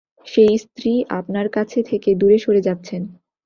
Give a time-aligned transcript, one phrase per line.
[0.27, 3.01] সেই স্ত্রী আপনার কাছে থেকে দূরে সরে যাচ্ছেন।